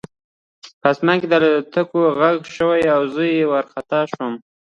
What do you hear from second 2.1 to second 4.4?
غږ شو او زه وارخطا شوم